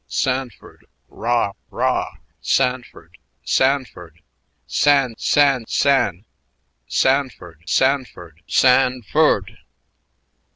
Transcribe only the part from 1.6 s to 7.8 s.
rah! Sanford! Sanford! San San San San ford,